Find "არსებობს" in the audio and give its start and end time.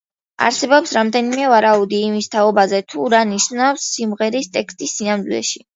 0.45-0.93